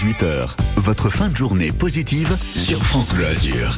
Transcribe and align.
18h. 0.00 0.56
Votre 0.76 1.10
fin 1.10 1.28
de 1.28 1.36
journée 1.36 1.72
positive 1.72 2.34
sur 2.40 2.82
France 2.82 3.12
Bleu 3.12 3.26
Azur. 3.26 3.76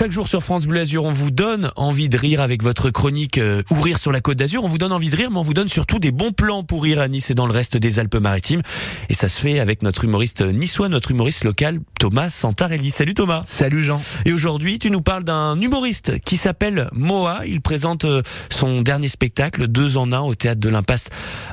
Chaque 0.00 0.12
jour 0.12 0.28
sur 0.28 0.42
France 0.42 0.64
Bleu 0.64 0.80
Azur, 0.80 1.04
on 1.04 1.12
vous 1.12 1.30
donne 1.30 1.72
envie 1.76 2.08
de 2.08 2.16
rire 2.16 2.40
avec 2.40 2.62
votre 2.62 2.88
chronique 2.88 3.36
euh, 3.36 3.62
Ou 3.70 3.82
rire 3.82 3.98
sur 3.98 4.12
la 4.12 4.22
côte 4.22 4.38
d'Azur. 4.38 4.64
On 4.64 4.66
vous 4.66 4.78
donne 4.78 4.92
envie 4.92 5.10
de 5.10 5.16
rire, 5.16 5.30
mais 5.30 5.36
on 5.36 5.42
vous 5.42 5.52
donne 5.52 5.68
surtout 5.68 5.98
des 5.98 6.10
bons 6.10 6.32
plans 6.32 6.64
pour 6.64 6.84
rire 6.84 7.02
à 7.02 7.08
Nice 7.08 7.28
et 7.30 7.34
dans 7.34 7.44
le 7.44 7.52
reste 7.52 7.76
des 7.76 7.98
Alpes-Maritimes. 7.98 8.62
Et 9.10 9.12
ça 9.12 9.28
se 9.28 9.38
fait 9.38 9.60
avec 9.60 9.82
notre 9.82 10.04
humoriste 10.04 10.40
niçois, 10.40 10.88
notre 10.88 11.10
humoriste 11.10 11.44
local, 11.44 11.80
Thomas 11.98 12.30
Santarelli. 12.30 12.88
Salut 12.88 13.12
Thomas. 13.12 13.42
Salut 13.44 13.82
Jean. 13.82 14.00
Et 14.24 14.32
aujourd'hui, 14.32 14.78
tu 14.78 14.90
nous 14.90 15.02
parles 15.02 15.22
d'un 15.22 15.60
humoriste 15.60 16.18
qui 16.20 16.38
s'appelle 16.38 16.88
Moa. 16.94 17.42
Il 17.46 17.60
présente 17.60 18.06
euh, 18.06 18.22
son 18.48 18.80
dernier 18.80 19.08
spectacle, 19.08 19.66
deux 19.66 19.98
en 19.98 20.12
un, 20.12 20.20
au 20.20 20.34
théâtre 20.34 20.62
de 20.62 20.70
l'Impasse 20.70 21.10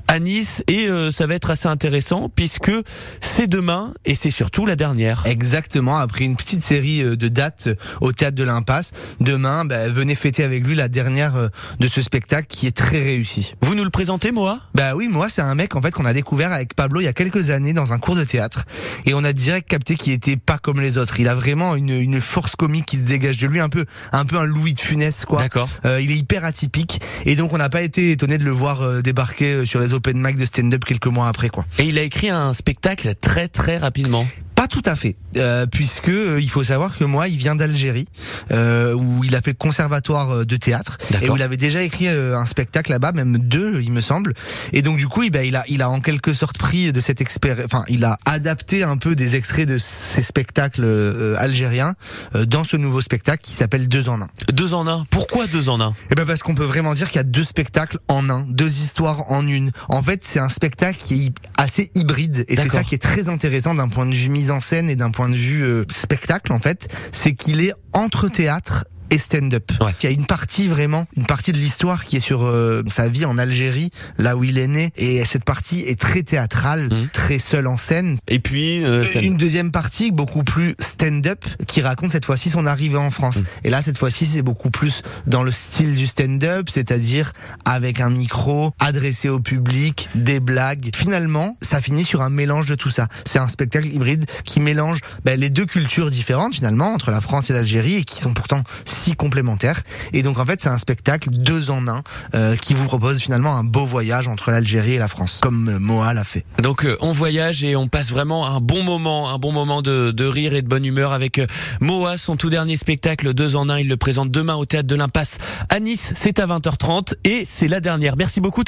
à 0.07 0.19
Nice. 0.19 0.63
Et 0.67 0.87
euh, 0.87 1.11
ça 1.11 1.27
va 1.27 1.35
être 1.35 1.49
assez 1.49 1.67
intéressant 1.67 2.29
puisque 2.33 2.71
c'est 3.19 3.47
demain 3.47 3.93
et 4.05 4.15
c'est 4.15 4.31
surtout 4.31 4.65
la 4.65 4.77
dernière. 4.77 5.23
Exactement. 5.25 5.97
Après 5.97 6.23
une 6.23 6.37
petite 6.37 6.63
série 6.63 7.01
euh, 7.01 7.17
de 7.17 7.27
dates 7.27 7.67
au 7.99 8.13
théâtre 8.13 8.36
de 8.37 8.43
l'Impasse, 8.43 8.91
demain, 9.19 9.65
bah, 9.65 9.89
venez 9.89 10.15
fêter 10.15 10.43
avec 10.43 10.65
lui 10.65 10.75
la 10.75 10.87
dernière 10.87 11.49
de 11.79 11.87
ce 11.87 12.01
spectacle 12.01 12.47
qui 12.47 12.67
est 12.67 12.75
très 12.75 13.01
réussi. 13.01 13.53
Vous 13.61 13.75
nous 13.75 13.83
le 13.83 13.89
présentez, 13.89 14.31
Moa? 14.31 14.59
Bah 14.73 14.95
oui, 14.95 15.07
moi 15.07 15.27
c'est 15.29 15.41
un 15.41 15.55
mec 15.55 15.75
en 15.75 15.81
fait 15.81 15.91
qu'on 15.91 16.05
a 16.05 16.13
découvert 16.13 16.51
avec 16.51 16.73
Pablo 16.73 17.01
il 17.01 17.05
y 17.05 17.07
a 17.07 17.13
quelques 17.13 17.49
années 17.49 17.73
dans 17.73 17.93
un 17.93 17.99
cours 17.99 18.15
de 18.15 18.23
théâtre 18.23 18.65
et 19.05 19.13
on 19.13 19.23
a 19.23 19.33
direct 19.33 19.67
capté 19.67 19.95
qu'il 19.95 20.13
était 20.13 20.37
pas 20.37 20.57
comme 20.57 20.79
les 20.79 20.97
autres. 20.97 21.19
Il 21.19 21.27
a 21.27 21.35
vraiment 21.35 21.75
une, 21.75 21.89
une 21.89 22.21
force 22.21 22.55
comique 22.55 22.85
qui 22.85 22.97
se 22.97 23.01
dégage 23.01 23.37
de 23.37 23.47
lui, 23.47 23.59
un 23.59 23.69
peu 23.69 23.85
un 24.11 24.25
peu 24.25 24.37
un 24.37 24.45
Louis 24.45 24.73
de 24.73 24.79
Funès 24.79 25.25
quoi. 25.25 25.39
D'accord. 25.39 25.69
Euh, 25.85 26.01
il 26.01 26.11
est 26.11 26.17
hyper 26.17 26.45
atypique 26.45 27.01
et 27.25 27.35
donc 27.35 27.53
on 27.53 27.57
n'a 27.57 27.69
pas 27.69 27.81
été 27.81 28.11
étonné 28.11 28.37
de 28.37 28.43
le 28.43 28.51
voir 28.51 28.81
euh, 28.81 29.01
débarquer 29.01 29.53
euh, 29.53 29.65
sur 29.65 29.79
les 29.79 29.93
open 29.93 30.17
mic 30.19 30.37
de 30.37 30.45
stand-up 30.45 30.83
quelques 30.85 31.07
mois 31.07 31.27
après 31.27 31.49
quoi. 31.49 31.65
Et 31.79 31.85
il 31.85 31.97
a 31.97 32.03
écrit 32.03 32.29
un 32.29 32.53
spectacle 32.53 33.13
très 33.19 33.47
très 33.47 33.77
rapidement. 33.77 34.25
Pas 34.57 34.67
tout 34.67 34.81
à 34.85 34.95
fait, 34.95 35.15
euh, 35.35 35.67
puisque 35.67 36.09
euh, 36.09 36.41
il 36.41 36.49
faut 36.49 36.63
savoir 36.63 36.97
que 36.97 37.03
moi, 37.03 37.27
il 37.27 37.37
vient 37.37 37.53
d'Algérie, 37.53 38.07
euh, 38.49 38.93
où 38.93 39.23
il 39.23 39.35
a 39.35 39.41
fait 39.41 39.51
le 39.51 39.57
conservatoire 39.57 40.31
euh, 40.31 40.45
de 40.45 40.55
théâtre, 40.55 40.97
et 41.21 41.29
où 41.29 41.35
il 41.35 41.43
avait 41.43 41.57
déjà 41.57 41.83
écrit 41.83 42.07
euh, 42.07 42.35
un 42.35 42.47
spectacle 42.47 42.89
là-bas, 42.89 43.11
même 43.11 43.37
deux, 43.37 43.79
il 43.83 43.91
me 43.91 44.01
semble. 44.01 44.33
Et 44.73 44.81
donc 44.81 44.97
du 44.97 45.07
coup, 45.07 45.21
eh 45.21 45.29
ben, 45.29 45.45
il 45.45 45.55
a, 45.55 45.63
il 45.67 45.83
a 45.83 45.91
en 45.91 45.99
quelque 45.99 46.33
sorte 46.33 46.57
pris 46.57 46.91
de 46.91 46.99
cette 47.01 47.21
expérience, 47.21 47.65
enfin, 47.65 47.83
il 47.87 48.03
a 48.03 48.17
adapté 48.25 48.81
un 48.81 48.97
peu 48.97 49.13
des 49.13 49.35
extraits 49.35 49.67
de 49.67 49.77
ces 49.77 50.23
spectacles 50.23 50.83
euh, 50.83 51.35
algériens 51.37 51.93
euh, 52.33 52.45
dans 52.45 52.63
ce 52.63 52.77
nouveau 52.77 53.01
spectacle 53.01 53.43
qui 53.43 53.53
s'appelle 53.53 53.87
Deux 53.87 54.09
en 54.09 54.21
un. 54.21 54.29
Deux 54.51 54.73
en 54.73 54.87
un. 54.87 55.05
Pourquoi 55.11 55.45
deux 55.45 55.69
en 55.69 55.79
un? 55.79 55.93
Eh 56.09 56.15
ben 56.15 56.25
parce 56.25 56.41
qu'on 56.41 56.55
peut 56.55 56.65
vraiment 56.65 56.95
dire 56.95 57.09
qu'il 57.09 57.17
y 57.17 57.19
a 57.19 57.23
deux 57.23 57.43
spectacles 57.43 57.99
en 58.07 58.27
un, 58.31 58.41
deux 58.49 58.81
histoires 58.81 59.31
en 59.31 59.45
une. 59.47 59.69
En 59.87 60.01
fait, 60.01 60.23
c'est 60.23 60.39
un 60.39 60.49
spectacle 60.49 60.97
qui 60.99 61.27
est 61.27 61.33
assez 61.57 61.91
hybride 61.93 62.43
et 62.47 62.55
c'est 62.55 62.69
ça 62.69 62.83
qui 62.83 62.95
est 62.95 63.01
très 63.03 63.29
intéressant 63.29 63.75
d'un 63.75 63.87
point 63.87 64.07
de 64.07 64.15
vue 64.15 64.29
mise 64.29 64.46
en 64.51 64.59
scène 64.59 64.89
et 64.89 64.95
d'un 64.95 65.11
point 65.11 65.29
de 65.29 65.35
vue 65.35 65.63
euh, 65.63 65.85
spectacle 65.89 66.53
en 66.53 66.59
fait, 66.59 66.87
c'est 67.11 67.33
qu'il 67.33 67.61
est 67.61 67.73
entre 67.93 68.27
théâtre 68.29 68.85
et 69.09 69.17
stand-up. 69.17 69.71
Ouais. 69.81 69.93
Il 70.01 70.05
y 70.05 70.09
a 70.09 70.11
une 70.11 70.25
partie 70.25 70.67
vraiment, 70.67 71.07
une 71.15 71.25
partie 71.25 71.51
de 71.51 71.57
l'histoire 71.57 72.05
qui 72.05 72.17
est 72.17 72.21
sur 72.21 72.43
euh, 72.45 72.83
sa 72.87 73.07
vie 73.09 73.25
en 73.25 73.37
Algérie, 73.37 73.89
là 74.17 74.35
où 74.37 74.43
il 74.43 74.57
est 74.57 74.67
né, 74.67 74.91
et 74.95 75.23
cette 75.25 75.43
partie 75.43 75.81
est 75.81 75.99
très 75.99 76.23
théâtrale, 76.23 76.89
Mhm. 76.91 77.07
très 77.13 77.39
seule 77.39 77.67
en 77.67 77.77
scène. 77.77 78.17
Et 78.27 78.39
puis 78.39 78.83
euh, 78.83 79.03
ça- 79.03 79.21
Une 79.21 79.37
deuxième 79.37 79.71
partie 79.71 80.11
beaucoup 80.11 80.43
plus 80.43 80.75
stand-up 80.79 81.43
qui 81.67 81.81
raconte 81.81 82.11
cette 82.11 82.25
fois-ci 82.25 82.49
son 82.49 82.65
arrivée 82.65 82.97
en 82.97 83.09
France. 83.09 83.37
Mm. 83.37 83.43
Et 83.65 83.69
là, 83.69 83.81
cette 83.81 83.97
fois-ci, 83.97 84.25
c'est 84.25 84.41
beaucoup 84.41 84.69
plus 84.69 85.01
dans 85.25 85.43
le 85.43 85.51
style 85.51 85.95
du 85.95 86.07
stand-up, 86.07 86.69
c'est-à-dire 86.69 87.33
avec 87.65 87.99
un 87.99 88.09
micro 88.09 88.71
adressé 88.79 89.29
au 89.29 89.39
public, 89.39 90.09
des 90.15 90.39
blagues. 90.39 90.89
Finalement, 90.95 91.57
ça 91.61 91.81
finit 91.81 92.03
sur 92.03 92.21
un 92.21 92.29
mélange 92.29 92.65
de 92.67 92.75
tout 92.75 92.89
ça. 92.89 93.07
C'est 93.25 93.39
un 93.39 93.47
spectacle 93.47 93.87
hybride 93.87 94.25
qui 94.43 94.59
mélange 94.59 94.99
ben, 95.25 95.39
les 95.39 95.49
deux 95.49 95.65
cultures 95.65 96.11
différentes 96.11 96.55
finalement 96.55 96.93
entre 96.93 97.11
la 97.11 97.21
France 97.21 97.49
et 97.49 97.53
l'Algérie 97.53 97.95
et 97.97 98.03
qui 98.03 98.19
sont 98.19 98.33
pourtant 98.33 98.63
si 98.97 99.15
complémentaires. 99.15 99.81
Et 100.13 100.23
donc 100.23 100.39
en 100.39 100.45
fait, 100.45 100.59
c'est 100.59 100.69
un 100.69 100.77
spectacle 100.77 101.29
deux 101.29 101.69
en 101.69 101.87
un 101.87 102.01
euh, 102.33 102.55
qui 102.55 102.73
vous 102.73 102.85
propose 102.85 103.21
finalement 103.21 103.55
un 103.55 103.63
beau 103.63 103.85
voyage 103.85 104.27
entre 104.27 104.51
l'Algérie 104.51 104.93
et 104.93 104.97
la 104.97 105.07
France, 105.07 105.39
comme 105.41 105.69
euh, 105.69 105.79
Moa 105.79 106.13
l'a 106.13 106.23
fait. 106.23 106.43
Donc 106.61 106.85
euh, 106.85 106.97
on 107.01 107.11
voyage 107.11 107.63
et 107.63 107.75
on 107.75 107.87
passe 107.87 108.09
vraiment 108.09 108.47
un 108.47 108.59
bon 108.59 108.83
moment, 108.83 109.29
un 109.29 109.37
bon 109.37 109.51
moment 109.51 109.81
de, 109.81 110.11
de 110.11 110.25
rire 110.25 110.53
et 110.53 110.61
de 110.61 110.67
bonne 110.67 110.85
humeur 110.85 111.13
avec 111.13 111.39
Moa, 111.79 112.17
son 112.17 112.35
tout 112.35 112.49
dernier 112.49 112.75
spectacle 112.75 113.33
deux 113.33 113.55
en 113.55 113.69
un. 113.69 113.79
Il 113.79 113.87
le 113.87 113.97
présente 113.97 114.31
demain 114.31 114.55
au 114.55 114.65
théâtre 114.65 114.87
de 114.87 114.95
l'Impasse 114.95 115.37
à 115.69 115.79
Nice. 115.79 116.11
C'est 116.15 116.39
à 116.39 116.47
20h30 116.47 117.13
et 117.23 117.43
c'est 117.45 117.67
la 117.67 117.79
dernière. 117.79 118.17
Merci 118.17 118.41
beaucoup. 118.41 118.63